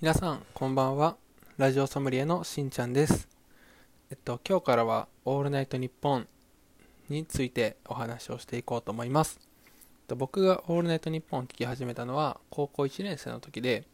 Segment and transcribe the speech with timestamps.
[0.00, 1.16] 皆さん、こんばんは。
[1.56, 3.28] ラジオソムリエのしんちゃんです。
[4.12, 6.28] えっと、今日からは、オールナイトニッポン
[7.08, 9.40] についてお話をしていこうと思います。
[9.42, 13.88] えっと僕がオールナイトニッポンを聞き始めたのは、高校1年生の時で、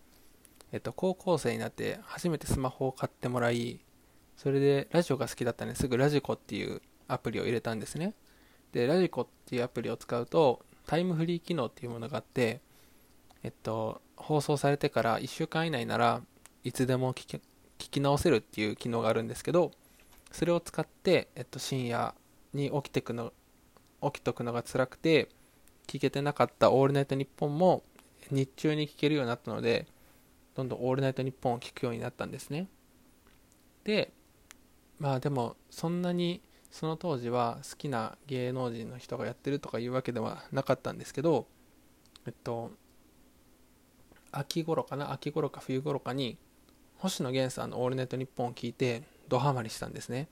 [0.72, 3.80] えっと、高校生になって初めてスマホを買ってもらい、
[4.36, 8.12] それでラジオが好きだったんですぐラジコっていうアプリを入れたんですね。
[8.72, 12.60] で、ラジコっていうアプリを使うと、タイムフリー機能っていうものがあって、
[13.42, 16.22] えっと、放送されてから1週間以内なら
[16.62, 17.40] いつでも聞
[17.78, 19.70] き直せるっていう機能があるんですけど
[20.32, 22.14] それを使って、えっと、深夜
[22.52, 23.32] に起きてくの
[24.02, 25.28] 起きとくのが辛くて
[25.86, 27.82] 聞けてなかった「オールナイトニッポン」も
[28.30, 29.86] 日中に聞けるようになったので
[30.54, 32.68] どんどん「オールナイトニッポン」を聞くようになったんですね。
[33.84, 34.12] で
[34.98, 41.46] まあでもそんなにその当時は好きな芸能人の人がやってるとかいうわけではなかったんですけど
[42.26, 42.72] えっと
[44.38, 46.38] 秋頃かな秋頃か冬頃かに
[46.98, 50.28] 星野源さんの「オールナイトニッポン」を聞いてドハマりしたんですね。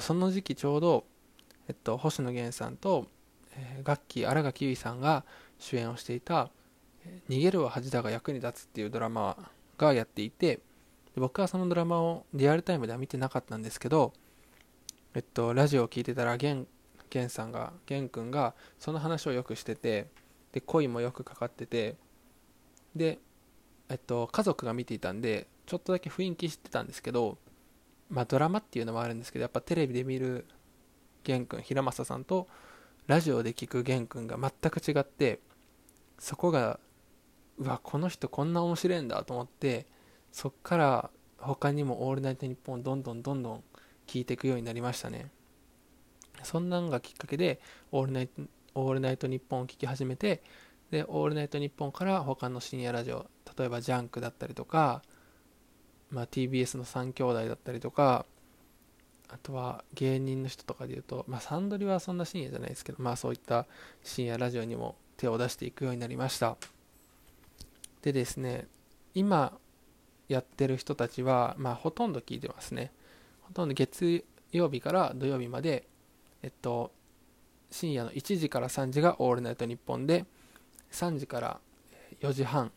[0.00, 1.04] その時期ちょうど、
[1.68, 3.06] えっと、星野源さんと、
[3.52, 5.24] えー、ガッキー新垣結衣さんが
[5.60, 6.50] 主演をしていた
[7.30, 10.60] 「逃げるは恥だが役に立つ」っていうドラマがやっていて
[11.16, 14.12] 僕はそのドラマをリアルタイムでは見てなかったんですけど、
[15.14, 16.66] えっと、ラジオを聞いてたら源
[17.12, 20.08] 源さんが源君がその話をよくしてて
[20.50, 21.96] で恋もよくかかってて
[22.96, 23.18] で、
[23.88, 27.38] えっと、家族が見ていたんでちょっとだけ雰囲気知ってたんですけど、
[28.10, 30.46] まあ、ドラマっていうのもあるんですけどやっぱテレビで見る
[31.24, 32.48] 玄君平正さんと
[33.06, 35.40] ラジオで聞く玄君が全く違って
[36.18, 36.78] そこが
[37.58, 39.86] うわこの人こんな面白いんだと思って
[40.32, 43.64] そっから他にも「オールナイトニッポン」どんどんどんどん
[44.06, 45.30] 聞いていくようになりましたね。
[46.42, 47.60] そんなんがきっかけで
[47.92, 48.42] 「オールナイト
[48.74, 50.42] オールナイトニッポン」を聞き始めて
[50.90, 53.26] で、オールナイトニッポンから他の深夜ラジオ、
[53.58, 55.02] 例えばジャンクだったりとか、
[56.10, 58.26] まあ、TBS の3兄弟だったりとか、
[59.28, 63.66] あとは芸人の人とかで言うと、まあ、サンドリはそんな深夜じゃないですけど、まあそういった
[64.02, 66.56] 深夜ラジオにも手を出していくようになりました。
[68.02, 68.68] でですね、
[69.14, 69.58] 今
[70.28, 72.92] やってる人たちは、まあほとんど聞いてますね。
[73.42, 75.88] ほとんど月曜日から土曜日まで、
[76.42, 76.92] えっと、
[77.70, 80.26] 深夜の1時から3時がオールナイトニッポンで、
[80.94, 81.60] 3時から
[82.20, 82.70] 4時半、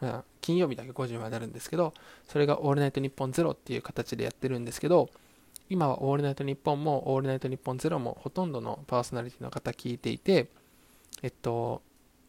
[0.00, 1.94] まあ、金曜日だけ5時まであるんですけど
[2.28, 5.08] それが「オールナイトニッポンゼロっていう形でやってるんですけど
[5.68, 10.48] 今は「オールナイトニッポン」も「オールナイトニッポンゼロもほとんどのパーソナリティの方聞いていて
[11.22, 11.82] えっと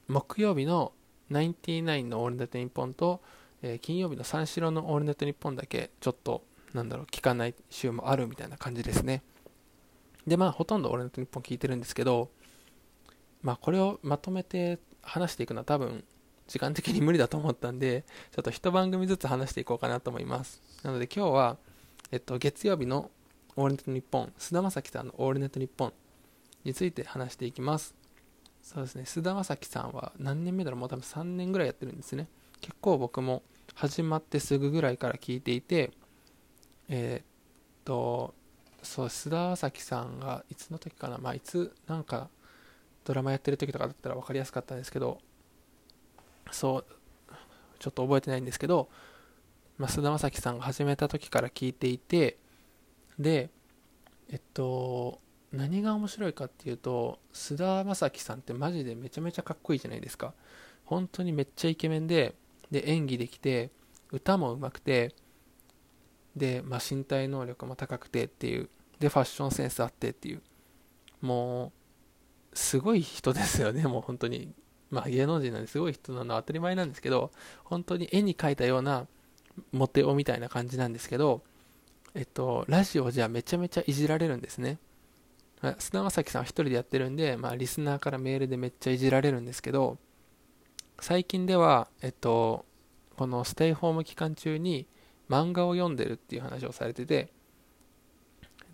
[0.08, 0.94] 木曜日の
[1.30, 3.22] 99の「オールナイトニッポンと」
[3.64, 9.24] えー、金曜日の三四郎の「オールナイトニッポン」だけちょっとなんだろう聞かない週もあるみたいな感じですね。
[10.26, 12.30] でまあほとんど「オールナイトニッポン」聞いてるんですけど
[13.42, 16.04] まあこれをまとめて話していくのは多分
[16.48, 20.62] 時間的に無理だと思ったんで ちょっと一番組ずつ話していこうかなと思います。
[20.84, 21.58] なので今日は、
[22.12, 23.12] えっと、月曜日の
[23.56, 25.94] 「オールネットニッポン」菅田将暉さんの「オールネットニッポン」
[26.64, 27.96] について話していきます。
[28.62, 29.06] そうですね。
[29.06, 30.80] 菅田将暉さんは何年目だろう？
[30.80, 32.28] もう多分3年ぐらいやってるんですね。
[32.62, 33.44] 結構僕も
[33.76, 35.92] 始まってすぐぐらいから聞いていて
[36.90, 37.26] えー、っ
[37.86, 38.34] と
[38.84, 41.18] そう菅田将暉さんがいつの時かな？
[41.18, 42.30] まあいつなんか
[43.08, 45.20] ドラマやってる時とかだったら分かりやすかったんですけど
[46.52, 46.86] そう
[47.80, 48.90] ちょっと覚えてないんですけど、
[49.78, 52.38] まあ、菅田将暉さんが始めた時から聞いていて
[53.18, 53.50] で
[54.30, 55.22] えっと
[55.54, 60.34] 何が面白いかっていうと菅田将暉さんってマジでめちゃめちゃかっこいいじゃないですか。
[60.84, 62.36] 本当にめっちゃイケメンで
[62.72, 63.72] で演技できて
[64.12, 65.16] 歌も上手くて
[66.36, 68.70] で、まあ、身体能力も高くてっていう
[69.00, 70.42] でファッションセンスあってっていう
[71.22, 71.72] もう
[72.58, 74.54] すごい人ですよね、 もう本当に。
[74.90, 77.32] まあ芸能人なんですごい人なのは当たり前なんですけど、
[77.64, 79.08] 本当に絵に描いたような
[79.72, 81.44] モテ男みたいな感じなんですけど、
[82.14, 84.80] えっと、ラジオじゃめちゃめちゃいじられるんですね。
[85.80, 89.98] 菅田将暉さんは一人でやってるんで、まあリスナーからメールでめっちゃいじられるんですけど、
[91.00, 92.66] 最近では、えっと、
[93.18, 94.88] このステイホーム期間中に
[95.30, 97.32] 漫画を読んでるっていう話をされてて、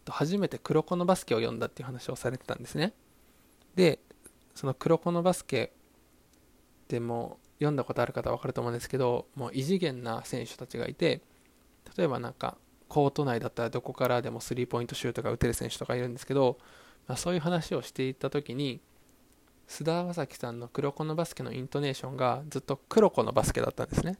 [0.07, 2.93] 初めて黒子のバスケを読んだっていう話をされてたんですね。
[3.75, 3.99] で
[4.55, 5.73] その黒子のバスケ
[6.87, 11.21] でも読んだことある方は分かると思うんですけどもう異次元な選手たちがいて
[11.97, 16.59] 例えばなんかコート内だったらどこからでもスリーポイントシュートが打てる選手とかいるんですけど、
[17.07, 18.81] まあ、そういう話をしていた時に
[19.67, 24.17] 須田将暉さんの黒子のバスケのイントネーションがずっと黒子のバスケだったんですね。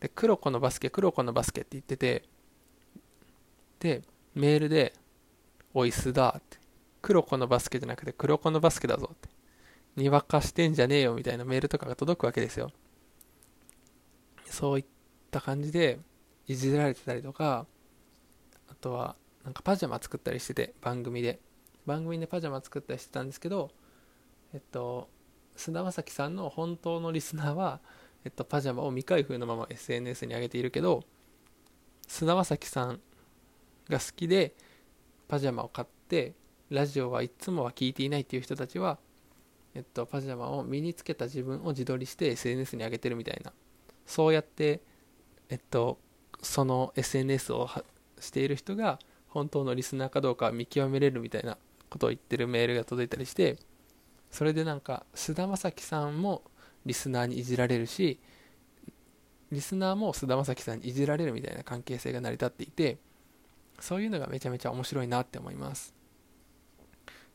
[0.00, 2.22] で黒子のバスケ黒子のバスケって言ってて
[3.80, 4.02] で
[4.34, 4.94] メールで
[5.74, 6.57] 「おい須田」って
[7.08, 9.30] 黒子のバスケじゃなくて黒子のバスケだぞって。
[9.96, 12.70] にわかしてんじゃねえよみたいなメールとかが届くわけですよ。
[14.44, 14.84] そういっ
[15.30, 16.00] た感じで
[16.46, 17.66] いじられてたりとか
[18.70, 21.40] あとはなんかパジャマ作ったりしてて番組で
[21.86, 23.70] 番組でパジャマ作ったりしてたんですけど
[24.52, 25.08] えっと
[25.56, 27.80] 菅田将暉さんの本当のリスナーは、
[28.26, 31.04] えっと、パジャマを未開封のまま SNS に上げているけど
[32.06, 33.00] 菅田将暉さん
[33.88, 34.54] が好きで
[35.26, 36.34] パジャマを買って
[36.70, 38.98] ラジオはいつもは聞いていないっていう人たちは、
[39.74, 43.52] えっと、パジャマを身につけた自分を自撮りして SNS に上げてるみたいな。
[44.06, 44.80] そうやって
[45.48, 45.98] えっと
[46.42, 47.68] その SNS を
[48.20, 48.98] している人が
[49.28, 51.58] 本当のリスナーかどうか見極めれるみたいな
[51.90, 53.58] ことを言ってるメールが届いたりして
[54.30, 56.42] それでなんか菅田将暉さんも
[56.86, 58.18] リスナーにいじられるし
[59.50, 62.98] リスナーも菅田将暉さんにいじられるみたいな関係性が成り立っていて
[63.80, 65.97] そういうのがめちゃめちゃ面白いなって思います。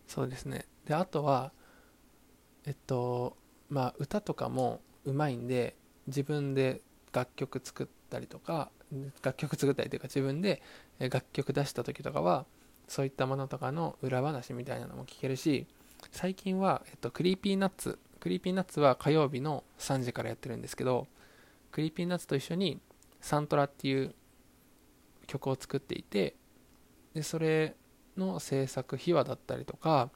[0.07, 0.65] そうですね。
[0.85, 1.51] であとは
[2.65, 3.38] えっと
[3.69, 5.75] まあ歌とかもうまいんで
[6.07, 8.71] 自分で楽曲作ったりとか
[9.21, 10.61] 楽曲作ったりというか自分で
[11.00, 12.45] 楽曲出した時とかは
[12.88, 15.67] そういったものとかの裏話みたいなのも聞けるし
[16.11, 21.07] 最近は、えっと、 Creepy Nuts Creepy Nuts は火曜日の3時からやってるんですけど
[21.71, 22.79] Creepy Nuts と一緒に
[23.19, 24.13] サントラっていう
[25.27, 26.35] 曲を作っていて
[27.13, 27.75] でそれ
[28.18, 30.10] の制作秘話だったりとか、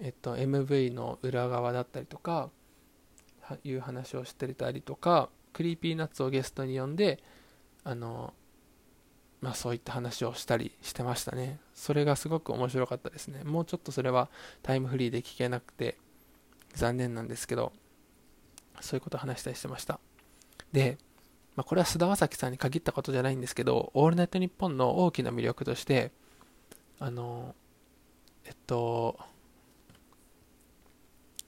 [0.00, 2.50] えっと、MV の裏側だったりとか
[3.64, 7.22] いう話をしてたりとか Creepy Nuts をゲストに呼んで
[7.84, 8.32] あの
[9.40, 11.58] まあそういった話をしたりしてましたね。
[11.74, 13.42] それがすごく面白かったですね。
[13.42, 14.30] もうちょっとそれは
[14.62, 15.98] タイムフリーで聞けなくて
[16.74, 17.72] 残念なんですけど
[18.80, 19.98] そういうことを話したりしてました。
[20.70, 20.96] で、
[21.56, 26.12] まあ、これは菅田将暉さんに限ったことじゃないんですけど「オールナイトニッポン」の大きな魅力として
[27.02, 27.56] あの
[28.44, 29.18] えっと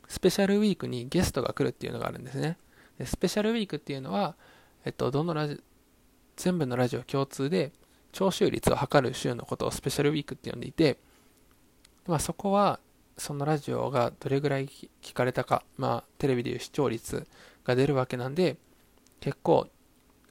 [0.08, 2.58] スペシャルウィークにゲストが来るっていうのがあるんですね。
[2.98, 4.34] でスペシャルウィークっていうのは、
[4.84, 5.62] えっと、どのラジ
[6.36, 7.70] 全部のラジオ共通で
[8.10, 10.98] 聴取率を測る週のことをスペシャルウィークって呼んでいて、
[12.08, 12.80] まあ、そこは
[13.16, 17.28] そのラジオがどれぐらい聞かれたか、まあ、テレビでいう視聴率
[17.64, 18.56] が出るわけなんで
[19.20, 19.68] 結構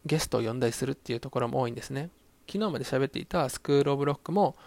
[0.06, 2.10] ゲストを呼んだりするっていうところも多いんですね。
[2.46, 4.58] 昨日まで喋っていたスクール・オブ・ロックも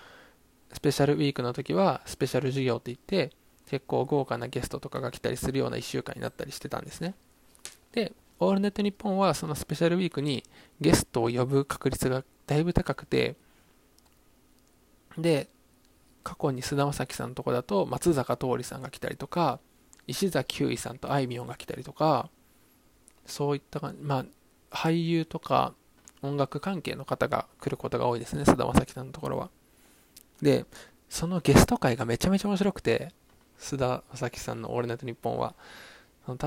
[0.73, 3.35] スペシャルウィークの時はスペシャル授業って言って
[3.67, 7.15] 結構豪華なゲストとかが来たりするような1週間になったりしてたんですね。
[7.93, 10.45] でオールネットニッポンはそのスペシャルウィークに
[10.81, 13.37] ゲストを呼ぶ確率がだいぶ高くて
[15.17, 15.49] で
[16.23, 19.59] 過去に菅田将暉さんのとこだと松坂桃李さんが来たりとか
[20.07, 22.29] 石崎ひゅさんとあいみょんが来たりとか
[23.25, 24.27] そういったまあ
[24.71, 25.75] 俳優とか
[26.23, 29.51] 音楽関係の方が来ることが多いですね菅田将暉さんのところは。
[30.43, 30.67] で
[31.09, 33.13] そのゲスト会がめちゃめちゃ面白くて
[33.59, 35.55] 菅田将暉さんの「オールナイトニッポン」は。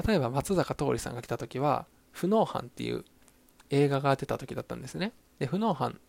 [0.06, 3.06] 例えば松坂桃李さんが来た時は「不能犯」っていう
[3.69, 5.13] 映画が出た時だったんですね。
[5.39, 6.00] で不能犯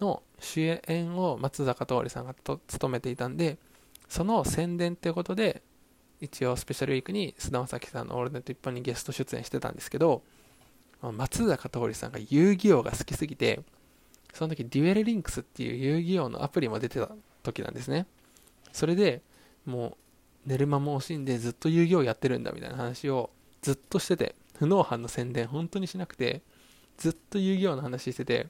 [0.00, 3.58] の主演を松坂桃李さんがと務めていたんで
[4.08, 5.62] その宣伝っていうことで
[6.20, 10.22] 一応スペシャルウィークに菅田将暉さんの「オールナイト一本にゲスト出演してたんですけど
[11.00, 13.64] 松坂桃李さんが遊戯王が好きすぎて
[14.32, 17.10] その時デュエルリンクスっていう遊戯王のアプリも出てた
[17.42, 18.06] 時なんですね。
[18.72, 19.20] それで
[19.66, 19.96] も
[20.46, 23.30] う寝る間も惜しんでずっと遊戯王やってるんだみたいな話を
[23.60, 26.42] ずっとしてて不能犯の宣伝本当にしなくて
[26.98, 28.48] ずっと遊戯王の話してて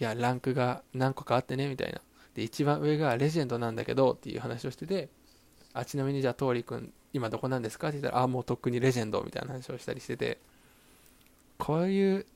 [0.00, 2.00] いやランクが何個かあってねみたいな。
[2.34, 5.08] で一番上がレジェンドなんだけどっていう話をしてて
[5.72, 7.90] あちなみにじゃあ桃李君今どこなんですか？
[7.90, 10.38] って言ったらあもうとっくにレジェンドみたいな話をしたりしてて
[11.58, 12.26] こういう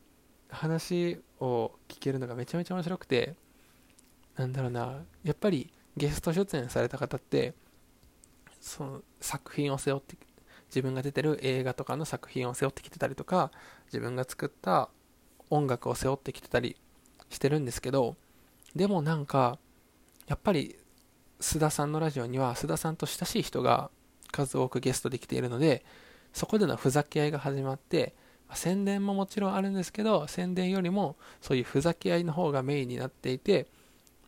[0.51, 3.35] 話を聞けるのがめちゃめちゃ面白くて
[4.37, 7.55] なんだろうなやっぱりゲスト出演された方って
[8.61, 10.17] その作品を背負って
[10.69, 13.51] 自分が出てる映画とかの作品を背負ってきてたりとか
[13.87, 14.91] 自分が作った
[15.51, 16.77] 音楽を背負ってきてたり
[17.31, 18.17] してるんですけど
[18.77, 19.59] でもなんか
[20.27, 20.77] やっぱり
[21.41, 23.91] 須田さんのラジオには須田さんと親しい人が
[24.31, 25.85] 数多くゲストで来ているので
[26.33, 28.15] そこでのふざけ合いが始まって
[28.55, 33.67] 宣伝ももちろんあるんですけど宣伝よりもそういうふざけ合いの方がメインになっていて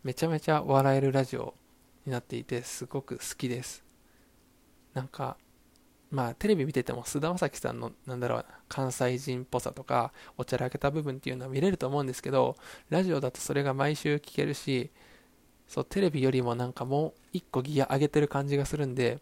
[0.02, 1.54] めちゃめちゃ笑えるラジオ
[2.06, 3.84] になっていてすごく好きです。
[4.94, 5.36] なんか
[6.10, 12.56] まあテレビ見てても菅田将暉さんのなんだろう関西人っぽさとかおちゃらけた部分っていうのは見れると思うんですけど
[12.88, 14.90] ラジオだとそれが毎週聞けるし
[15.68, 19.20] そうテレビよりもなんかもう一個ギア上げてる感じがするんで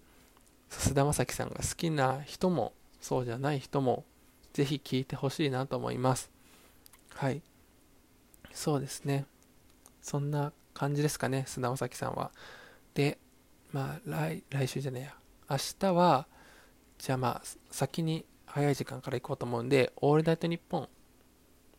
[0.71, 4.05] 菅田将暉さんが好きな人もそうじゃない人も
[4.52, 6.31] ぜひ聞いてほしいなと思います。
[7.14, 7.43] はい。
[8.52, 9.26] そうですね。
[10.02, 12.31] そんな感じですかね、砂尾崎さんは。
[12.95, 13.19] で、
[13.73, 15.14] まあ、来、来週じゃねえや。
[15.50, 16.26] 明日は、
[16.99, 20.88] じゃあまあ、先に早い時間から行こうと思うんで、オールナイトニッポン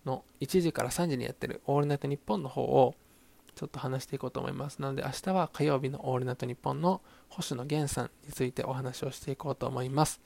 [0.06, 2.96] の1時から3時にやってるオールナイトニッポンの方を、
[3.56, 4.82] ちょっと話していこうと思います。
[4.82, 10.22] なので明日は火曜日のオールナイトニッポンの星野源さんについてお話をしていこうと思います。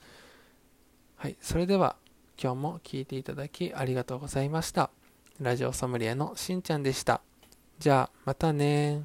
[1.15, 1.95] はい、それでは
[2.41, 4.89] 今日も聞いていただきありがとうございました。
[5.39, 7.21] ラジオソムリエのしんちゃんでした。
[7.79, 9.03] じゃあ、またね